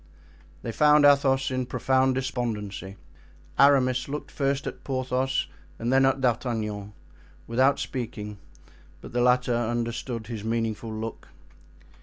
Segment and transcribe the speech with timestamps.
[0.63, 2.95] They found Athos in profound despondency;
[3.59, 5.45] Aramis looked first at Porthos
[5.77, 6.93] and then at D'Artagnan,
[7.45, 8.39] without speaking,
[8.99, 11.27] but the latter understood his meaningful look.